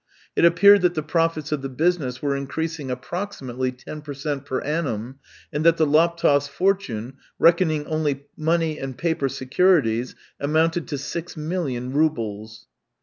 It 0.35 0.45
appeared 0.45 0.81
that 0.81 0.95
the 0.95 1.03
profits 1.03 1.51
of 1.51 1.61
the 1.61 1.69
business 1.69 2.23
were 2.23 2.35
increasing 2.35 2.87
approxi 2.87 3.43
mately 3.43 3.77
ten 3.77 4.01
per 4.01 4.15
cent, 4.15 4.47
per 4.47 4.59
annum, 4.61 5.19
and 5.53 5.63
that 5.63 5.77
the 5.77 5.85
Laptevs' 5.85 6.49
fortune, 6.49 7.17
reckoning 7.37 7.85
only 7.85 8.25
money 8.35 8.79
and 8.79 8.97
paper 8.97 9.29
securities, 9.29 10.15
amounted 10.39 10.87
to 10.87 10.97
six 10.97 11.37
million 11.37 11.93
roubles. 11.93 12.65